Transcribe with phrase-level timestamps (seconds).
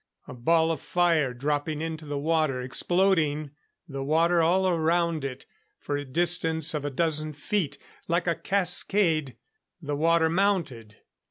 [0.27, 3.51] A ball of fire dropping into the water, exploding
[3.87, 5.45] the water all around it
[5.77, 7.77] for a distance of a dozen feet.
[8.07, 9.35] Like a cascade,
[9.79, 10.97] the water mounted.